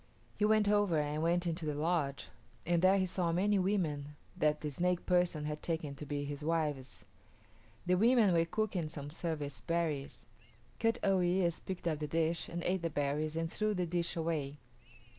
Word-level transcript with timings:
He 0.35 0.45
went 0.45 0.67
over 0.67 0.97
and 0.97 1.21
went 1.21 1.45
into 1.45 1.63
the 1.67 1.75
lodge, 1.75 2.29
and 2.65 2.81
there 2.81 2.97
he 2.97 3.05
saw 3.05 3.31
many 3.31 3.59
women 3.59 4.15
that 4.35 4.61
the 4.61 4.71
snake 4.71 5.05
person 5.05 5.45
had 5.45 5.61
taken 5.61 5.93
to 5.93 6.07
be 6.07 6.25
his 6.25 6.43
wives. 6.43 7.05
The 7.85 7.93
women 7.93 8.33
were 8.33 8.45
cooking 8.45 8.89
some 8.89 9.11
service 9.11 9.61
berries. 9.61 10.25
Kut 10.79 10.97
o 11.03 11.17
yis´ 11.17 11.63
picked 11.63 11.87
up 11.87 11.99
the 11.99 12.07
dish 12.07 12.49
and 12.49 12.63
ate 12.63 12.81
the 12.81 12.89
berries 12.89 13.37
and 13.37 13.51
threw 13.53 13.75
the 13.75 13.85
dish 13.85 14.15
away. 14.15 14.57